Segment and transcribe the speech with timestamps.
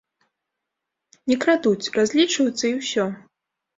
[1.31, 3.05] Не крадуць, разлічваюцца, і ўсё.